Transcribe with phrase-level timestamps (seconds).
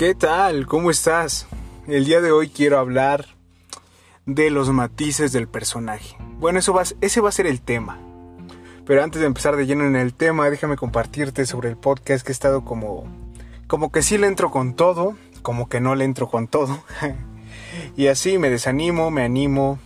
[0.00, 0.66] ¿Qué tal?
[0.66, 1.46] ¿Cómo estás?
[1.86, 3.26] El día de hoy quiero hablar
[4.24, 6.16] de los matices del personaje.
[6.38, 7.98] Bueno, eso va, ese va a ser el tema.
[8.86, 12.32] Pero antes de empezar de lleno en el tema, déjame compartirte sobre el podcast que
[12.32, 13.04] he estado como
[13.66, 16.82] como que sí le entro con todo, como que no le entro con todo.
[17.94, 19.78] y así me desanimo, me animo.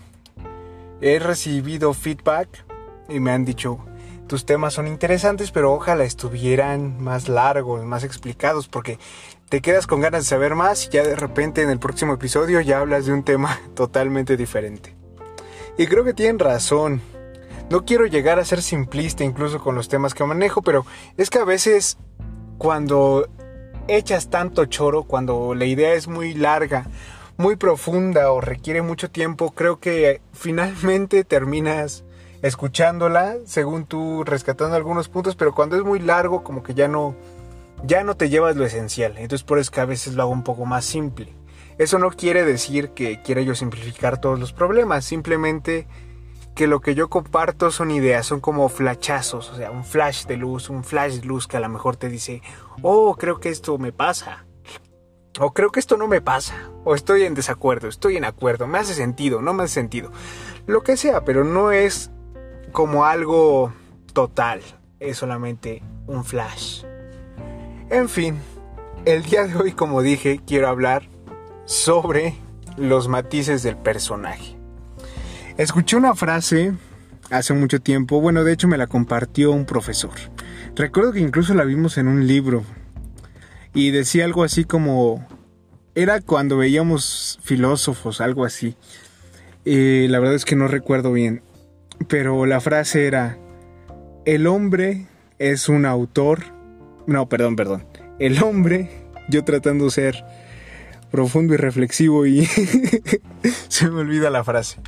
[1.01, 2.65] He recibido feedback
[3.09, 3.85] y me han dicho,
[4.29, 8.99] tus temas son interesantes, pero ojalá estuvieran más largos, más explicados, porque
[9.49, 12.61] te quedas con ganas de saber más y ya de repente en el próximo episodio
[12.61, 14.95] ya hablas de un tema totalmente diferente.
[15.79, 17.01] Y creo que tienen razón.
[17.71, 20.85] No quiero llegar a ser simplista incluso con los temas que manejo, pero
[21.17, 21.97] es que a veces
[22.59, 23.29] cuando
[23.89, 26.87] echas tanto choro, cuando la idea es muy larga,
[27.37, 32.05] muy profunda o requiere mucho tiempo, creo que finalmente terminas
[32.43, 37.17] escuchándola, según tú rescatando algunos puntos, pero cuando es muy largo como que ya no
[37.87, 39.15] ya no te llevas lo esencial.
[39.19, 41.35] Entonces por eso que a veces lo hago un poco más simple.
[41.79, 45.89] Eso no quiere decir que quiera yo simplificar todos los problemas, simplemente
[46.55, 50.37] que lo que yo comparto son ideas, son como flashazos, o sea, un flash de
[50.37, 52.43] luz, un flash de luz que a lo mejor te dice,
[52.83, 54.47] oh, creo que esto me pasa,
[55.41, 58.79] o creo que esto no me pasa, o estoy en desacuerdo, estoy en acuerdo, me
[58.79, 60.13] hace sentido, no me hace sentido,
[60.67, 62.13] lo que sea, pero no es
[62.71, 63.73] como algo
[64.13, 64.63] total,
[65.01, 66.85] es solamente un flash.
[67.95, 68.41] En fin,
[69.05, 71.09] el día de hoy, como dije, quiero hablar
[71.65, 72.35] sobre
[72.77, 74.57] los matices del personaje.
[75.59, 76.73] Escuché una frase
[77.31, 80.11] hace mucho tiempo, bueno, de hecho me la compartió un profesor.
[80.75, 82.65] Recuerdo que incluso la vimos en un libro
[83.75, 85.25] y decía algo así como,
[85.95, 88.75] era cuando veíamos filósofos, algo así.
[89.65, 91.45] Eh, la verdad es que no recuerdo bien,
[92.09, 93.39] pero la frase era,
[94.25, 95.07] el hombre
[95.39, 96.55] es un autor,
[97.07, 97.87] no, perdón, perdón,
[98.19, 98.91] el hombre,
[99.29, 100.25] yo tratando de ser
[101.11, 102.45] profundo y reflexivo y
[103.69, 104.81] se me olvida la frase.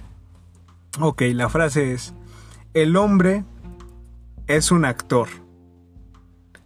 [0.99, 2.15] Ok, la frase es,
[2.75, 3.45] el hombre
[4.47, 5.29] es un actor,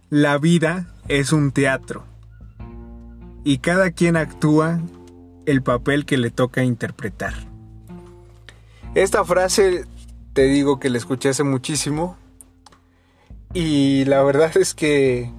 [0.09, 2.05] la vida es un teatro
[3.43, 4.79] y cada quien actúa
[5.45, 7.33] el papel que le toca interpretar.
[8.95, 9.85] Esta frase
[10.33, 12.17] te digo que la escuché hace muchísimo
[13.53, 15.31] y la verdad es que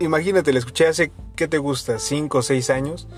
[0.00, 1.98] imagínate, la escuché hace, ¿qué te gusta?
[1.98, 3.08] 5 o 6 años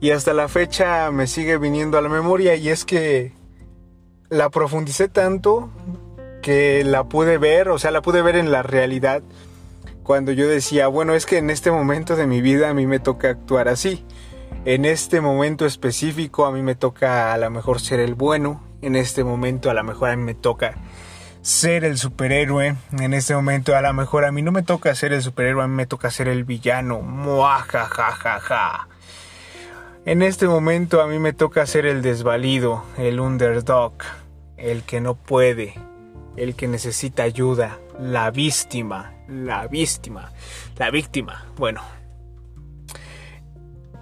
[0.00, 3.32] y hasta la fecha me sigue viniendo a la memoria y es que
[4.28, 5.70] la profundicé tanto
[6.42, 9.22] que la pude ver, o sea, la pude ver en la realidad
[10.02, 12.98] cuando yo decía, bueno, es que en este momento de mi vida a mí me
[12.98, 14.04] toca actuar así.
[14.64, 18.96] En este momento específico a mí me toca a lo mejor ser el bueno, en
[18.96, 20.76] este momento a lo mejor a mí me toca
[21.42, 25.12] ser el superhéroe, en este momento a lo mejor a mí no me toca ser
[25.12, 27.00] el superhéroe, a mí me toca ser el villano.
[27.00, 28.88] Muajajajaja.
[30.04, 33.92] En este momento a mí me toca ser el desvalido, el underdog,
[34.56, 35.74] el que no puede,
[36.36, 40.32] el que necesita ayuda, la víctima, la víctima,
[40.78, 41.46] la víctima.
[41.56, 41.82] Bueno,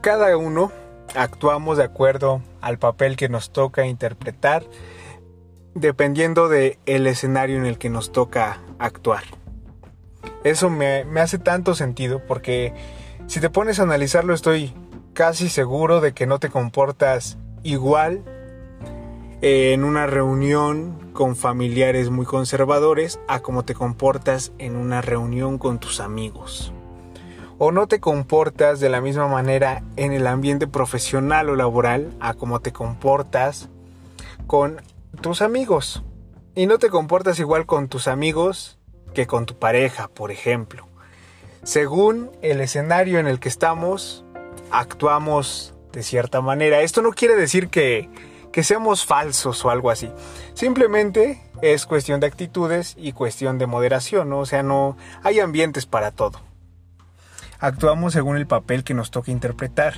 [0.01, 0.73] cada uno
[1.15, 4.65] actuamos de acuerdo al papel que nos toca interpretar,
[5.81, 9.25] dependiendo del el escenario en el que nos toca actuar.
[10.45, 12.75] Eso me, me hace tanto sentido porque
[13.27, 14.73] si te pones a analizarlo estoy
[15.13, 18.23] casi seguro de que no te comportas igual
[19.41, 25.79] en una reunión con familiares muy conservadores a como te comportas en una reunión con
[25.79, 26.73] tus amigos.
[27.59, 32.35] O no te comportas de la misma manera en el ambiente profesional o laboral a
[32.35, 33.69] como te comportas
[34.47, 34.81] con
[35.21, 36.03] tus amigos.
[36.55, 38.79] Y no te comportas igual con tus amigos
[39.15, 40.87] que con tu pareja, por ejemplo.
[41.63, 44.25] Según el escenario en el que estamos,
[44.71, 46.81] actuamos de cierta manera.
[46.81, 48.09] Esto no quiere decir que,
[48.53, 50.11] que seamos falsos o algo así.
[50.55, 54.33] Simplemente es cuestión de actitudes y cuestión de moderación.
[54.33, 56.41] O sea, no hay ambientes para todo.
[57.61, 59.95] Actuamos según el papel que nos toca interpretar.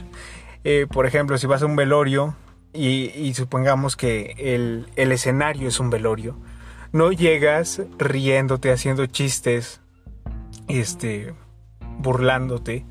[0.64, 2.34] Eh, por ejemplo, si vas a un velorio
[2.72, 6.36] y, supongamos que el, el escenario es un velorio,
[6.92, 9.80] no llegas riéndote, haciendo chistes,
[10.68, 11.34] este,
[11.98, 12.86] burlándote,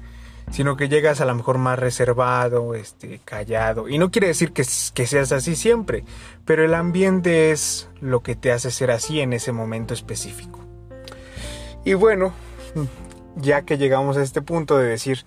[0.52, 3.88] sino que llegas a lo mejor más reservado, este, callado.
[3.88, 6.04] Y no quiere decir que, que, seas así siempre,
[6.46, 10.60] pero el ambiente es lo que te hace ser así en ese momento específico.
[11.86, 12.34] Y bueno,
[13.36, 15.26] ya que llegamos a este punto de decir,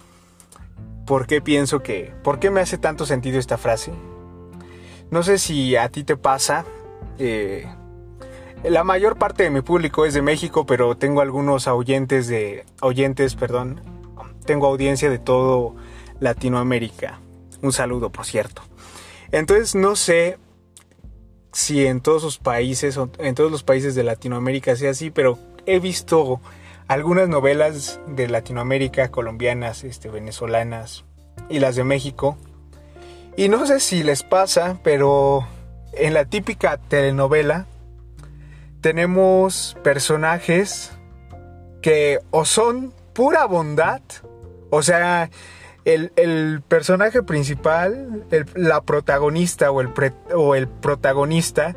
[1.07, 3.93] ¿por qué pienso que, por qué me hace tanto sentido esta frase?
[5.13, 6.65] No sé si a ti te pasa.
[7.19, 7.67] Eh,
[8.65, 13.35] la mayor parte de mi público es de México, pero tengo algunos oyentes de oyentes,
[13.35, 13.83] perdón,
[14.47, 15.77] tengo audiencia de todo
[16.19, 17.21] Latinoamérica.
[17.61, 18.63] Un saludo, por cierto.
[19.33, 20.39] Entonces no sé
[21.53, 25.79] si en todos los países, en todos los países de Latinoamérica sea así, pero he
[25.79, 26.41] visto
[26.89, 31.05] algunas novelas de Latinoamérica, colombianas, este, venezolanas
[31.51, 32.39] y las de México.
[33.37, 35.47] Y no sé si les pasa, pero
[35.95, 37.67] en la típica telenovela
[38.81, 40.93] tenemos personajes
[41.81, 44.03] que o son pura bondad,
[44.71, 45.31] o sea,
[45.85, 48.25] el, personaje principal,
[48.55, 49.91] la protagonista o el,
[50.35, 51.75] o el protagonista,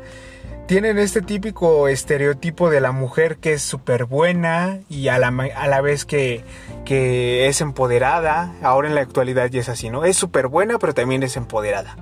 [0.66, 5.68] tienen este típico estereotipo de la mujer que es súper buena y a la, a
[5.68, 6.44] la vez que,
[6.86, 8.54] que, es empoderada.
[8.62, 10.04] Ahora en la actualidad ya es así, ¿no?
[10.04, 11.96] Es súper buena pero también es empoderada.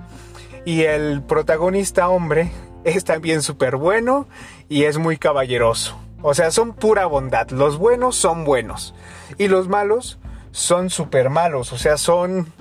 [0.65, 2.53] Y el protagonista hombre
[2.85, 4.27] es también súper bueno
[4.69, 5.99] y es muy caballeroso.
[6.23, 7.51] O sea, son pura bondad.
[7.51, 8.95] Los buenos son buenos.
[9.37, 10.19] Y los malos
[10.53, 11.73] son súper malos.
[11.73, 12.53] O sea, son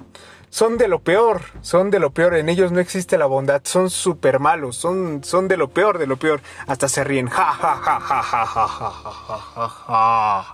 [0.49, 3.89] son de lo peor, son de lo peor, en ellos no existe la bondad, son
[3.89, 7.75] súper malos, son, son de lo peor, de lo peor, hasta se ríen, ja, ja,
[7.75, 10.53] ja, ja, ja, ja, ja, ja, ja,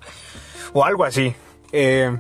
[0.71, 1.35] o algo así.
[1.71, 2.17] Eh,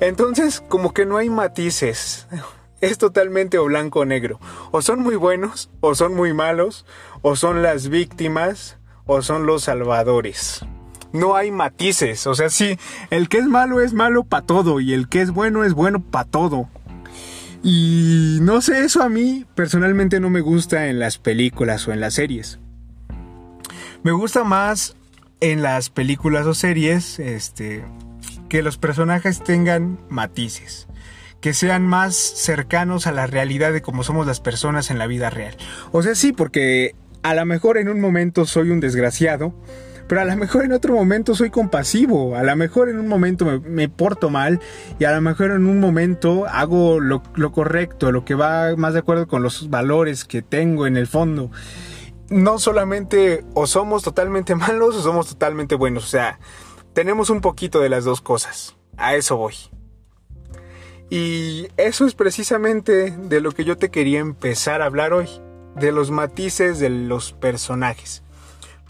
[0.00, 2.26] entonces, como que no hay matices,
[2.80, 4.40] es totalmente o blanco o negro,
[4.70, 6.86] o son muy buenos, o son muy malos,
[7.22, 10.64] o son las víctimas, o son los salvadores
[11.12, 12.26] no hay matices.
[12.26, 12.78] O sea, sí,
[13.10, 16.02] el que es malo es malo para todo y el que es bueno es bueno
[16.02, 16.68] para todo.
[17.62, 22.00] Y no sé, eso a mí personalmente no me gusta en las películas o en
[22.00, 22.58] las series.
[24.02, 24.96] Me gusta más
[25.40, 27.84] en las películas o series este,
[28.52, 30.86] que los personajes tengan matices,
[31.40, 35.30] que sean más cercanos a la realidad de cómo somos las personas en la vida
[35.30, 35.56] real.
[35.90, 39.54] O sea, sí, porque a lo mejor en un momento soy un desgraciado,
[40.06, 43.62] pero a lo mejor en otro momento soy compasivo, a lo mejor en un momento
[43.64, 44.60] me, porto mal
[44.98, 47.22] y a lo mejor en un momento hago lo,
[47.52, 51.50] correcto, lo que va más de acuerdo con los valores que tengo en el fondo.
[52.28, 56.38] No solamente o somos totalmente malos o somos totalmente buenos, o sea,
[56.92, 58.76] tenemos un poquito de las dos cosas.
[58.96, 59.54] A eso voy.
[61.10, 65.28] Y eso es precisamente de lo que yo te quería empezar a hablar hoy,
[65.76, 68.22] de los matices de los personajes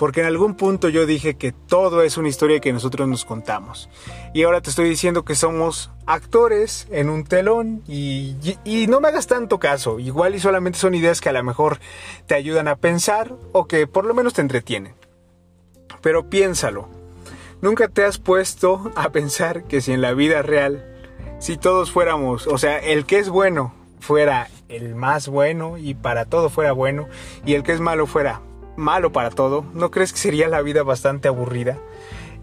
[0.02, 3.88] porque en algún punto yo dije que todo es una historia que nosotros nos contamos.
[4.34, 8.34] Y ahora te estoy diciendo que somos actores en un telón y,
[8.88, 11.78] no me hagas tanto caso, igual y solamente son ideas que a lo mejor
[12.26, 14.94] te ayudan a pensar o que por lo menos te entretienen.
[16.00, 16.88] Pero piénsalo,
[17.62, 20.84] nunca te has puesto a pensar que si en la vida real,
[21.38, 26.26] si todos fuéramos, o sea, el que es bueno fuera el más bueno y para
[26.26, 27.08] todo fuera bueno
[27.46, 28.42] y el que es malo fuera
[28.76, 31.78] malo para todo, ¿no crees que sería la vida bastante aburrida?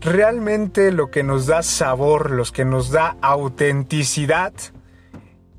[0.02, 4.54] Realmente lo que nos da sabor, lo que nos da autenticidad,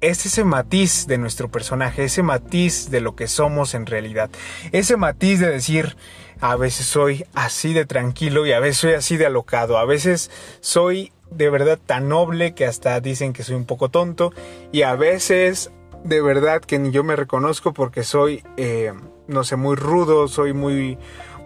[0.01, 4.31] es ese matiz de nuestro personaje, ese matiz de lo que somos en realidad,
[4.73, 5.97] ese matiz de decir,
[6.41, 10.31] a veces soy así de tranquilo y a veces soy así de alocado, a veces
[10.61, 14.33] soy de verdad tan noble que hasta dicen que soy un poco tonto
[14.73, 15.71] y a veces
[16.03, 18.43] de verdad que ni yo me reconozco porque soy...
[18.57, 18.93] Eh,
[19.31, 20.99] no sé, muy rudo, soy muy,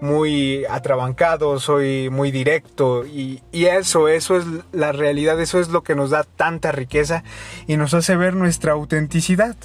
[0.04, 5.82] muy atrabancado, soy muy directo y, y, eso, eso es la realidad, eso es lo
[5.82, 7.24] que nos da tanta riqueza
[7.66, 9.56] y nos hace ver nuestra autenticidad,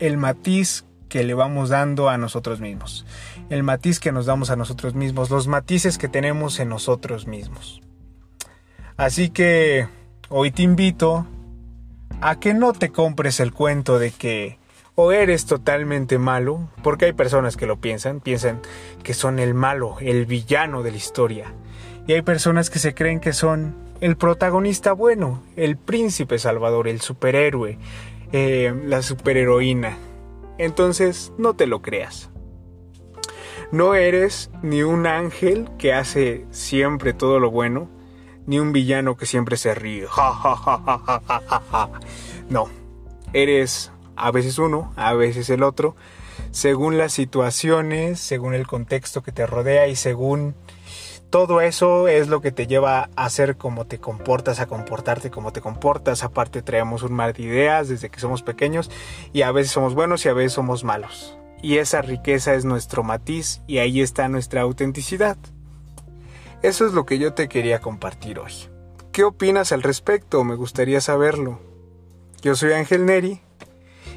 [0.00, 3.06] el matiz que le vamos dando a nosotros mismos,
[3.48, 7.80] el matiz que nos damos a nosotros mismos, los matices que tenemos en nosotros mismos.
[8.98, 9.88] Así que
[10.28, 11.26] hoy te invito
[12.20, 14.58] a que no te compres el cuento de que
[14.94, 18.60] o eres totalmente malo, porque hay personas que lo piensan, piensan
[19.02, 21.52] que son el malo, el villano de la historia.
[22.06, 27.00] Y hay personas que se creen que son el protagonista bueno, el príncipe salvador, el
[27.00, 27.78] superhéroe,
[28.32, 29.96] eh, la superheroína.
[30.58, 32.30] Entonces, no te lo creas.
[33.72, 37.88] No eres ni un ángel que hace siempre todo lo bueno,
[38.46, 40.06] ni un villano que siempre se ríe.
[42.50, 42.68] no,
[43.32, 45.96] eres a veces uno, a veces el otro,
[46.50, 50.54] según las situaciones, según el contexto que te rodea y según
[51.34, 55.52] todo eso es lo que te lleva a hacer como te comportas, a comportarte como
[55.52, 56.22] te comportas.
[56.22, 58.88] Aparte traemos un mar de ideas desde que somos pequeños
[59.32, 61.36] y a veces somos buenos y a veces somos malos.
[61.60, 65.36] Y esa riqueza es nuestro matiz y ahí está nuestra autenticidad.
[66.62, 68.52] Eso es lo que yo te quería compartir hoy.
[69.10, 70.44] ¿Qué opinas al respecto?
[70.44, 71.58] Me gustaría saberlo.
[72.42, 73.40] Yo soy Ángel Neri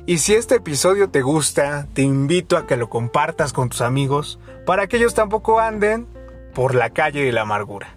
[0.08, 4.40] y si este episodio te gusta, te invito a que lo compartas con tus amigos
[4.66, 6.08] para que ellos tampoco anden
[6.56, 7.97] por la calle de la amargura.